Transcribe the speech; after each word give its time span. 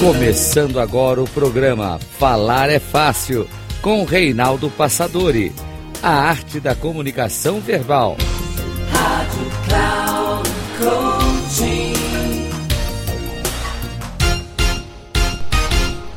Começando 0.00 0.78
agora 0.78 1.22
o 1.22 1.28
programa 1.28 1.98
Falar 1.98 2.68
é 2.68 2.78
Fácil, 2.78 3.48
com 3.80 4.04
Reinaldo 4.04 4.68
Passadori. 4.68 5.50
A 6.02 6.10
arte 6.10 6.60
da 6.60 6.74
comunicação 6.74 7.58
verbal. 7.60 8.16
Rádio 8.90 9.46
Cloud 9.66 10.50
Coaching. 10.78 11.94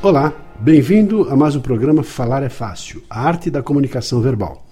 Olá, 0.02 0.34
bem-vindo 0.60 1.30
a 1.30 1.36
mais 1.36 1.56
um 1.56 1.62
programa 1.62 2.04
Falar 2.04 2.44
é 2.44 2.50
Fácil, 2.50 3.02
a 3.10 3.22
arte 3.22 3.50
da 3.50 3.64
comunicação 3.64 4.20
verbal. 4.22 4.66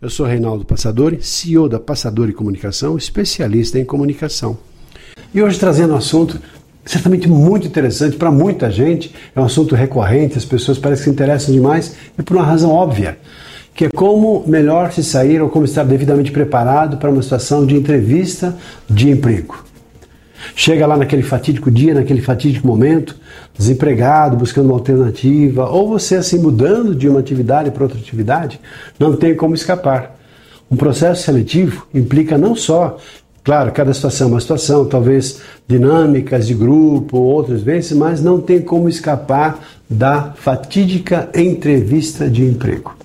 Eu 0.00 0.10
sou 0.10 0.26
Reinaldo 0.26 0.64
Passadori, 0.64 1.22
CEO 1.22 1.68
da 1.68 1.78
Passadori 1.78 2.32
Comunicação, 2.32 2.96
especialista 2.98 3.78
em 3.78 3.84
comunicação. 3.84 4.58
E 5.32 5.42
hoje 5.42 5.58
trazendo 5.58 5.92
um 5.92 5.96
assunto 5.96 6.40
certamente 6.86 7.28
muito 7.28 7.66
interessante 7.66 8.16
para 8.16 8.30
muita 8.30 8.70
gente, 8.70 9.12
é 9.34 9.40
um 9.40 9.44
assunto 9.44 9.74
recorrente, 9.74 10.38
as 10.38 10.44
pessoas 10.44 10.78
parecem 10.78 11.02
que 11.02 11.10
se 11.10 11.14
interessam 11.14 11.52
demais 11.52 11.96
e 12.16 12.22
por 12.22 12.36
uma 12.36 12.46
razão 12.46 12.70
óbvia, 12.70 13.18
que 13.74 13.86
é 13.86 13.88
como 13.90 14.44
melhor 14.46 14.92
se 14.92 15.02
sair 15.02 15.42
ou 15.42 15.50
como 15.50 15.64
estar 15.64 15.84
devidamente 15.84 16.30
preparado 16.30 16.96
para 16.96 17.10
uma 17.10 17.20
situação 17.20 17.66
de 17.66 17.76
entrevista 17.76 18.56
de 18.88 19.10
emprego. 19.10 19.64
Chega 20.54 20.86
lá 20.86 20.96
naquele 20.96 21.22
fatídico 21.22 21.70
dia, 21.70 21.92
naquele 21.92 22.22
fatídico 22.22 22.66
momento, 22.66 23.16
desempregado, 23.58 24.36
buscando 24.36 24.66
uma 24.66 24.74
alternativa, 24.74 25.68
ou 25.68 25.88
você 25.88 26.14
assim 26.14 26.38
mudando 26.38 26.94
de 26.94 27.08
uma 27.08 27.18
atividade 27.18 27.70
para 27.72 27.82
outra 27.82 27.98
atividade, 27.98 28.60
não 28.98 29.16
tem 29.16 29.34
como 29.34 29.54
escapar. 29.54 30.16
Um 30.70 30.76
processo 30.76 31.22
seletivo 31.22 31.86
implica 31.92 32.38
não 32.38 32.54
só 32.54 32.98
Claro, 33.46 33.70
cada 33.70 33.94
situação 33.94 34.26
é 34.26 34.30
uma 34.32 34.40
situação, 34.40 34.84
talvez 34.86 35.40
dinâmicas 35.68 36.48
de 36.48 36.52
grupo, 36.52 37.16
outras 37.16 37.62
vezes, 37.62 37.92
mas 37.92 38.20
não 38.20 38.40
tem 38.40 38.60
como 38.60 38.88
escapar 38.88 39.60
da 39.88 40.32
fatídica 40.34 41.28
entrevista 41.32 42.28
de 42.28 42.42
emprego. 42.42 42.96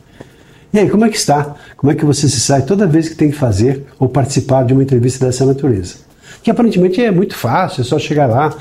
E 0.73 0.79
aí, 0.79 0.89
como 0.89 1.05
é 1.05 1.09
que 1.09 1.17
está? 1.17 1.53
Como 1.77 1.91
é 1.91 1.95
que 1.95 2.03
você 2.03 2.27
se 2.27 2.39
sai 2.39 2.63
toda 2.63 2.87
vez 2.87 3.07
que 3.07 3.15
tem 3.15 3.29
que 3.29 3.37
fazer 3.37 3.85
ou 3.99 4.09
participar 4.09 4.63
de 4.63 4.73
uma 4.73 4.81
entrevista 4.81 5.27
dessa 5.27 5.45
natureza? 5.45 5.97
Que 6.41 6.49
aparentemente 6.49 6.99
é 6.99 7.11
muito 7.11 7.35
fácil, 7.35 7.81
é 7.81 7.83
só 7.83 7.99
chegar 7.99 8.25
lá, 8.25 8.51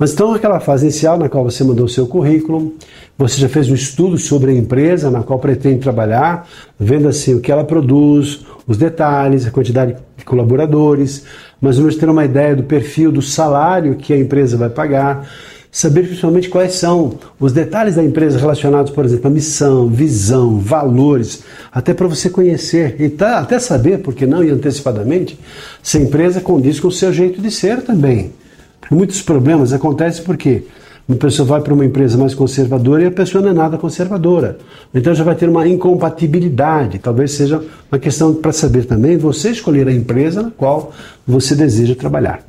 mas 0.00 0.12
então 0.12 0.34
aquela 0.34 0.58
fase 0.58 0.86
inicial 0.86 1.16
na 1.16 1.28
qual 1.28 1.44
você 1.44 1.62
mandou 1.62 1.84
o 1.84 1.88
seu 1.88 2.08
currículo, 2.08 2.74
você 3.16 3.38
já 3.38 3.48
fez 3.48 3.70
um 3.70 3.74
estudo 3.74 4.18
sobre 4.18 4.50
a 4.50 4.54
empresa 4.54 5.10
na 5.10 5.22
qual 5.22 5.38
pretende 5.38 5.78
trabalhar, 5.78 6.48
vendo 6.76 7.06
assim 7.06 7.34
o 7.34 7.40
que 7.40 7.52
ela 7.52 7.62
produz, 7.62 8.40
os 8.66 8.76
detalhes, 8.76 9.46
a 9.46 9.50
quantidade 9.50 9.96
de 10.16 10.24
colaboradores, 10.24 11.24
mais 11.60 11.76
ou 11.76 11.82
menos 11.82 11.96
ter 11.96 12.08
uma 12.08 12.24
ideia 12.24 12.54
do 12.54 12.62
perfil 12.62 13.12
do 13.12 13.22
salário 13.22 13.96
que 13.96 14.12
a 14.12 14.18
empresa 14.18 14.56
vai 14.56 14.70
pagar, 14.70 15.28
saber 15.72 16.02
principalmente 16.02 16.48
quais 16.48 16.74
são 16.74 17.18
os 17.38 17.52
detalhes 17.52 17.94
da 17.94 18.02
empresa 18.02 18.38
relacionados, 18.38 18.90
por 18.90 19.04
exemplo, 19.04 19.28
a 19.28 19.30
missão, 19.30 19.88
visão, 19.88 20.58
valores, 20.58 21.44
até 21.72 21.94
para 21.94 22.08
você 22.08 22.28
conhecer 22.28 22.96
e 23.00 23.08
tá, 23.08 23.38
até 23.38 23.58
saber, 23.58 23.98
porque 23.98 24.26
não 24.26 24.42
e 24.42 24.50
antecipadamente, 24.50 25.38
se 25.82 25.98
a 25.98 26.00
empresa 26.00 26.40
condiz 26.40 26.80
com 26.80 26.88
o 26.88 26.92
seu 26.92 27.12
jeito 27.12 27.40
de 27.40 27.50
ser 27.50 27.82
também. 27.82 28.32
Muitos 28.90 29.22
problemas 29.22 29.72
acontecem 29.72 30.24
porque 30.24 30.64
uma 31.10 31.16
pessoa 31.16 31.44
vai 31.44 31.60
para 31.60 31.74
uma 31.74 31.84
empresa 31.84 32.16
mais 32.16 32.36
conservadora 32.36 33.02
e 33.02 33.06
a 33.06 33.10
pessoa 33.10 33.42
não 33.42 33.50
é 33.50 33.52
nada 33.52 33.76
conservadora. 33.76 34.58
Então 34.94 35.12
já 35.12 35.24
vai 35.24 35.34
ter 35.34 35.48
uma 35.48 35.66
incompatibilidade. 35.66 37.00
Talvez 37.00 37.32
seja 37.32 37.60
uma 37.90 37.98
questão 37.98 38.32
para 38.32 38.52
saber 38.52 38.84
também 38.84 39.16
você 39.16 39.50
escolher 39.50 39.88
a 39.88 39.92
empresa 39.92 40.40
na 40.40 40.52
qual 40.52 40.92
você 41.26 41.56
deseja 41.56 41.96
trabalhar. 41.96 42.46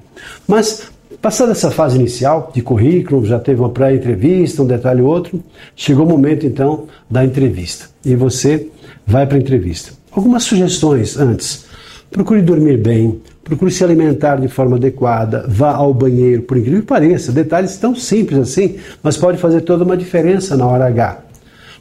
Mas 0.48 0.92
passada 1.20 1.54
essa 1.54 1.72
fase 1.72 1.98
inicial 1.98 2.52
de 2.54 2.62
currículo, 2.62 3.26
já 3.26 3.40
teve 3.40 3.60
uma 3.60 3.72
pré-entrevista, 3.72 4.62
um 4.62 4.68
detalhe 4.68 5.02
ou 5.02 5.08
outro, 5.08 5.44
chegou 5.76 6.06
o 6.06 6.10
momento 6.10 6.46
então 6.46 6.86
da 7.10 7.26
entrevista. 7.26 7.88
E 8.06 8.16
você 8.16 8.68
vai 9.08 9.26
para 9.26 9.38
a 9.38 9.42
entrevista. 9.42 9.94
Algumas 10.12 10.44
sugestões 10.44 11.18
antes. 11.18 11.66
Procure 12.12 12.44
dormir 12.44 12.78
bem, 12.78 13.20
procure 13.44 13.72
se 13.72 13.84
alimentar 13.84 14.38
de 14.38 14.48
forma 14.48 14.78
adequada, 14.78 15.46
vá 15.48 15.72
ao 15.72 15.94
banheiro, 15.94 16.44
por 16.44 16.58
incrível 16.58 16.82
que 16.82 16.88
pareça, 16.88 17.32
detalhes 17.32 17.78
tão 17.78 17.96
simples 17.96 18.40
assim, 18.40 18.76
mas 19.02 19.18
pode 19.18 19.38
fazer 19.38 19.62
toda 19.62 19.84
uma 19.84 19.98
diferença 19.98 20.56
na 20.56 20.66
hora 20.66 20.86
H. 20.88 21.18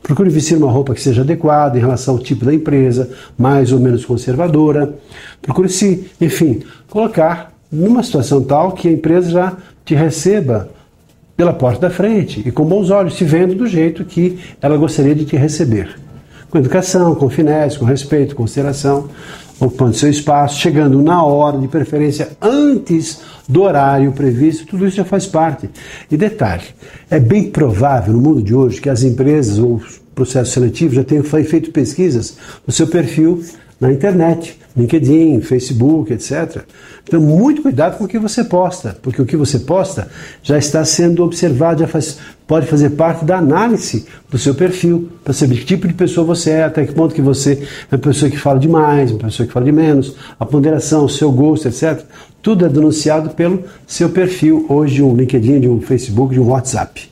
Procure 0.02 0.30
vestir 0.30 0.56
uma 0.56 0.70
roupa 0.70 0.94
que 0.94 1.00
seja 1.00 1.20
adequada 1.20 1.76
em 1.76 1.80
relação 1.80 2.14
ao 2.14 2.20
tipo 2.20 2.44
da 2.44 2.54
empresa, 2.54 3.10
mais 3.38 3.70
ou 3.70 3.78
menos 3.78 4.04
conservadora. 4.04 4.94
Procure 5.42 5.68
se, 5.68 6.10
enfim, 6.20 6.62
colocar 6.88 7.52
numa 7.70 8.02
situação 8.02 8.42
tal 8.42 8.72
que 8.72 8.88
a 8.88 8.92
empresa 8.92 9.30
já 9.30 9.56
te 9.84 9.94
receba 9.94 10.70
pela 11.36 11.52
porta 11.52 11.82
da 11.82 11.90
frente 11.90 12.42
e 12.44 12.50
com 12.50 12.64
bons 12.64 12.90
olhos, 12.90 13.14
se 13.14 13.24
vendo 13.24 13.54
do 13.54 13.66
jeito 13.66 14.04
que 14.04 14.38
ela 14.60 14.76
gostaria 14.76 15.14
de 15.14 15.24
te 15.24 15.36
receber. 15.36 15.98
Com 16.50 16.58
educação, 16.58 17.14
com 17.14 17.30
finesse, 17.30 17.78
com 17.78 17.84
respeito, 17.84 18.34
consideração 18.34 19.08
ocupando 19.60 19.94
seu 19.94 20.08
espaço, 20.08 20.58
chegando 20.58 21.02
na 21.02 21.22
hora, 21.22 21.58
de 21.58 21.68
preferência 21.68 22.30
antes 22.40 23.20
do 23.46 23.62
horário 23.62 24.10
previsto, 24.12 24.66
tudo 24.66 24.86
isso 24.86 24.96
já 24.96 25.04
faz 25.04 25.26
parte. 25.26 25.68
E 26.10 26.16
detalhe, 26.16 26.64
é 27.10 27.20
bem 27.20 27.50
provável 27.50 28.14
no 28.14 28.20
mundo 28.20 28.42
de 28.42 28.54
hoje 28.54 28.80
que 28.80 28.88
as 28.88 29.02
empresas 29.02 29.58
ou 29.58 29.76
os 29.76 30.00
processos 30.14 30.54
seletivos 30.54 30.96
já 30.96 31.04
tenham 31.04 31.22
feito 31.22 31.70
pesquisas 31.70 32.36
no 32.66 32.72
seu 32.72 32.86
perfil 32.86 33.42
na 33.80 33.90
internet, 33.90 34.58
LinkedIn, 34.76 35.40
Facebook, 35.40 36.12
etc. 36.12 36.64
Então, 37.02 37.20
muito 37.20 37.62
cuidado 37.62 37.96
com 37.96 38.04
o 38.04 38.08
que 38.08 38.18
você 38.18 38.44
posta, 38.44 38.96
porque 39.00 39.20
o 39.20 39.26
que 39.26 39.36
você 39.36 39.58
posta 39.58 40.08
já 40.42 40.58
está 40.58 40.84
sendo 40.84 41.24
observado, 41.24 41.80
já 41.80 41.88
faz, 41.88 42.18
pode 42.46 42.66
fazer 42.66 42.90
parte 42.90 43.24
da 43.24 43.38
análise 43.38 44.06
do 44.28 44.36
seu 44.36 44.54
perfil, 44.54 45.10
para 45.24 45.32
saber 45.32 45.56
que 45.56 45.64
tipo 45.64 45.88
de 45.88 45.94
pessoa 45.94 46.26
você 46.26 46.50
é, 46.50 46.64
até 46.64 46.84
que 46.84 46.92
ponto 46.92 47.14
que 47.14 47.22
você 47.22 47.66
é 47.90 47.94
uma 47.96 47.98
pessoa 47.98 48.30
que 48.30 48.36
fala 48.36 48.58
demais, 48.58 49.10
uma 49.10 49.20
pessoa 49.20 49.46
que 49.46 49.52
fala 49.52 49.64
de 49.64 49.72
menos, 49.72 50.14
a 50.38 50.44
ponderação, 50.44 51.06
o 51.06 51.08
seu 51.08 51.32
gosto, 51.32 51.66
etc. 51.66 52.04
Tudo 52.42 52.66
é 52.66 52.68
denunciado 52.68 53.30
pelo 53.30 53.64
seu 53.86 54.10
perfil, 54.10 54.66
hoje 54.68 54.96
de 54.96 55.02
um 55.02 55.16
LinkedIn, 55.16 55.60
de 55.60 55.68
um 55.68 55.80
Facebook, 55.80 56.34
de 56.34 56.40
um 56.40 56.48
WhatsApp. 56.48 57.10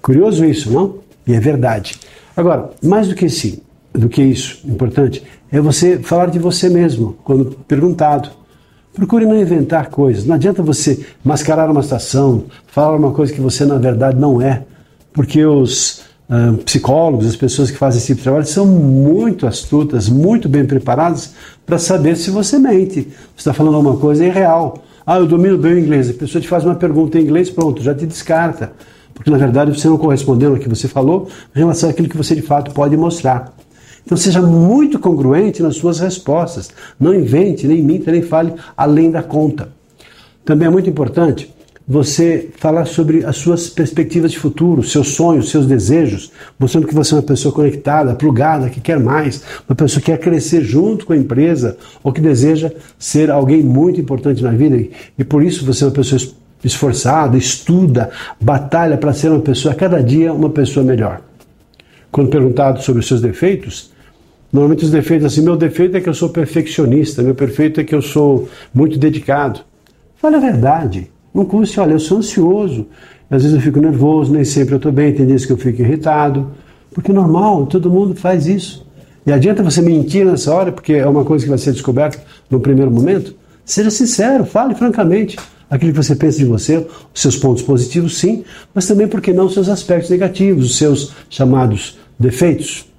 Curioso 0.00 0.44
isso, 0.44 0.70
não? 0.70 0.96
E 1.26 1.34
é 1.34 1.40
verdade. 1.40 1.94
Agora, 2.36 2.70
mais 2.82 3.08
do 3.08 3.14
que 3.14 3.28
sim, 3.28 3.58
do 3.92 4.08
que 4.08 4.22
isso, 4.22 4.60
importante, 4.64 5.22
é 5.52 5.60
você 5.60 5.98
falar 5.98 6.30
de 6.30 6.38
você 6.38 6.70
mesmo, 6.70 7.14
quando 7.22 7.56
perguntado. 7.68 8.30
Procure 8.94 9.26
não 9.26 9.38
inventar 9.38 9.90
coisas. 9.90 10.24
Não 10.24 10.34
adianta 10.34 10.62
você 10.62 11.04
mascarar 11.22 11.70
uma 11.70 11.82
situação, 11.82 12.44
falar 12.66 12.96
uma 12.96 13.12
coisa 13.12 13.32
que 13.32 13.40
você 13.40 13.66
na 13.66 13.76
verdade 13.76 14.18
não 14.18 14.40
é, 14.40 14.62
porque 15.12 15.44
os 15.44 16.04
uh, 16.28 16.56
psicólogos, 16.64 17.26
as 17.26 17.36
pessoas 17.36 17.70
que 17.70 17.76
fazem 17.76 17.98
esse 17.98 18.06
tipo 18.08 18.18
de 18.18 18.24
trabalho, 18.24 18.46
são 18.46 18.66
muito 18.66 19.46
astutas, 19.46 20.08
muito 20.08 20.48
bem 20.48 20.64
preparadas 20.64 21.34
para 21.66 21.78
saber 21.78 22.16
se 22.16 22.30
você 22.30 22.58
mente. 22.58 23.02
Você 23.02 23.38
está 23.38 23.52
falando 23.52 23.76
alguma 23.76 23.98
coisa 23.98 24.24
irreal. 24.24 24.82
Ah, 25.06 25.18
eu 25.18 25.26
domino 25.26 25.58
bem 25.58 25.74
o 25.74 25.78
inglês. 25.78 26.08
A 26.08 26.14
pessoa 26.14 26.40
te 26.40 26.48
faz 26.48 26.64
uma 26.64 26.74
pergunta 26.74 27.18
em 27.18 27.22
inglês, 27.22 27.50
pronto, 27.50 27.82
já 27.82 27.94
te 27.94 28.06
descarta. 28.06 28.72
Porque 29.12 29.30
na 29.30 29.36
verdade 29.36 29.70
você 29.70 29.86
não 29.86 29.98
correspondeu 29.98 30.52
ao 30.54 30.58
que 30.58 30.68
você 30.68 30.88
falou 30.88 31.28
em 31.54 31.58
relação 31.58 31.90
àquilo 31.90 32.08
que 32.08 32.16
você 32.16 32.34
de 32.34 32.42
fato 32.42 32.72
pode 32.72 32.96
mostrar. 32.96 33.52
Então 34.04 34.16
seja 34.16 34.42
muito 34.42 34.98
congruente 34.98 35.62
nas 35.62 35.76
suas 35.76 36.00
respostas. 36.00 36.70
Não 36.98 37.14
invente, 37.14 37.66
nem 37.66 37.82
minta, 37.82 38.10
nem 38.10 38.22
fale 38.22 38.52
além 38.76 39.10
da 39.10 39.22
conta. 39.22 39.68
Também 40.44 40.66
é 40.66 40.70
muito 40.70 40.90
importante 40.90 41.52
você 41.86 42.48
falar 42.56 42.84
sobre 42.84 43.24
as 43.24 43.36
suas 43.36 43.68
perspectivas 43.68 44.30
de 44.30 44.38
futuro, 44.38 44.82
seus 44.82 45.08
sonhos, 45.08 45.50
seus 45.50 45.66
desejos, 45.66 46.30
mostrando 46.58 46.86
que 46.86 46.94
você 46.94 47.12
é 47.12 47.16
uma 47.16 47.22
pessoa 47.22 47.52
conectada, 47.52 48.14
plugada, 48.14 48.70
que 48.70 48.80
quer 48.80 48.98
mais, 48.98 49.42
uma 49.68 49.74
pessoa 49.74 50.00
que 50.00 50.06
quer 50.06 50.18
crescer 50.18 50.62
junto 50.62 51.06
com 51.06 51.12
a 51.12 51.16
empresa 51.16 51.76
ou 52.02 52.12
que 52.12 52.20
deseja 52.20 52.70
ser 52.98 53.30
alguém 53.30 53.62
muito 53.62 54.00
importante 54.00 54.42
na 54.42 54.52
vida 54.52 54.76
e 55.18 55.24
por 55.24 55.42
isso 55.42 55.64
você 55.66 55.84
é 55.84 55.88
uma 55.88 55.92
pessoa 55.92 56.20
esforçada, 56.64 57.36
estuda, 57.36 58.10
batalha 58.40 58.96
para 58.96 59.12
ser 59.12 59.30
uma 59.30 59.40
pessoa, 59.40 59.74
cada 59.74 60.02
dia 60.02 60.32
uma 60.32 60.50
pessoa 60.50 60.84
melhor. 60.84 61.20
Quando 62.10 62.30
perguntado 62.30 62.82
sobre 62.82 63.00
os 63.00 63.08
seus 63.08 63.20
defeitos, 63.20 63.91
Normalmente 64.52 64.84
os 64.84 64.90
defeitos, 64.90 65.24
assim, 65.26 65.40
meu 65.40 65.56
defeito 65.56 65.96
é 65.96 66.00
que 66.00 66.08
eu 66.08 66.14
sou 66.14 66.28
perfeccionista, 66.28 67.22
meu 67.22 67.32
defeito 67.32 67.80
é 67.80 67.84
que 67.84 67.94
eu 67.94 68.02
sou 68.02 68.48
muito 68.74 68.98
dedicado. 68.98 69.60
Fale 70.16 70.36
a 70.36 70.40
verdade. 70.40 71.10
Não 71.34 71.46
custe, 71.46 71.80
olha, 71.80 71.92
eu 71.92 71.98
sou 71.98 72.18
ansioso, 72.18 72.86
às 73.30 73.42
vezes 73.42 73.56
eu 73.56 73.62
fico 73.62 73.80
nervoso, 73.80 74.30
nem 74.30 74.44
sempre 74.44 74.74
eu 74.74 74.76
estou 74.76 74.92
bem, 74.92 75.14
tem 75.14 75.26
dias 75.26 75.46
que 75.46 75.52
eu 75.52 75.56
fico 75.56 75.80
irritado. 75.80 76.50
Porque 76.92 77.10
é 77.10 77.14
normal, 77.14 77.64
todo 77.64 77.90
mundo 77.90 78.14
faz 78.14 78.46
isso. 78.46 78.86
E 79.26 79.32
adianta 79.32 79.62
você 79.62 79.80
mentir 79.80 80.26
nessa 80.26 80.54
hora, 80.54 80.70
porque 80.70 80.92
é 80.92 81.06
uma 81.06 81.24
coisa 81.24 81.44
que 81.44 81.48
vai 81.48 81.58
ser 81.58 81.72
descoberta 81.72 82.22
no 82.50 82.60
primeiro 82.60 82.90
momento? 82.90 83.34
Seja 83.64 83.90
sincero, 83.90 84.44
fale 84.44 84.74
francamente 84.74 85.38
aquilo 85.70 85.92
que 85.92 85.96
você 85.96 86.14
pensa 86.14 86.36
de 86.36 86.44
você, 86.44 86.86
os 87.14 87.20
seus 87.20 87.36
pontos 87.36 87.62
positivos, 87.62 88.18
sim, 88.18 88.44
mas 88.74 88.86
também, 88.86 89.08
por 89.08 89.22
que 89.22 89.32
não, 89.32 89.46
os 89.46 89.54
seus 89.54 89.70
aspectos 89.70 90.10
negativos, 90.10 90.66
os 90.66 90.76
seus 90.76 91.14
chamados 91.30 91.98
defeitos. 92.18 92.91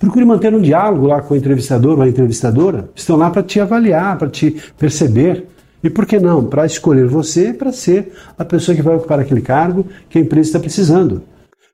Procure 0.00 0.24
manter 0.24 0.54
um 0.54 0.62
diálogo 0.62 1.06
lá 1.06 1.20
com 1.20 1.34
o 1.34 1.36
entrevistador 1.36 1.98
ou 1.98 2.02
a 2.02 2.08
entrevistadora. 2.08 2.88
Estão 2.96 3.16
lá 3.16 3.30
para 3.30 3.42
te 3.42 3.60
avaliar, 3.60 4.16
para 4.16 4.30
te 4.30 4.56
perceber. 4.78 5.46
E 5.84 5.90
por 5.90 6.06
que 6.06 6.18
não? 6.18 6.46
Para 6.46 6.64
escolher 6.64 7.06
você 7.06 7.52
para 7.52 7.70
ser 7.70 8.12
a 8.38 8.44
pessoa 8.44 8.74
que 8.74 8.82
vai 8.82 8.96
ocupar 8.96 9.20
aquele 9.20 9.42
cargo 9.42 9.86
que 10.08 10.18
a 10.18 10.20
empresa 10.20 10.48
está 10.48 10.58
precisando. 10.58 11.22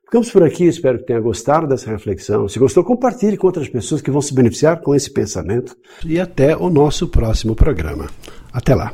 Ficamos 0.03 0.29
por 0.29 0.43
aqui, 0.43 0.65
espero 0.65 0.99
que 0.99 1.05
tenha 1.05 1.19
gostado 1.21 1.67
dessa 1.67 1.89
reflexão. 1.89 2.47
Se 2.49 2.59
gostou, 2.59 2.83
compartilhe 2.83 3.37
com 3.37 3.47
outras 3.47 3.69
pessoas 3.69 4.01
que 4.01 4.11
vão 4.11 4.21
se 4.21 4.33
beneficiar 4.33 4.81
com 4.81 4.93
esse 4.93 5.09
pensamento. 5.09 5.75
E 6.05 6.19
até 6.19 6.55
o 6.55 6.69
nosso 6.69 7.07
próximo 7.07 7.55
programa. 7.55 8.07
Até 8.53 8.75
lá. 8.75 8.93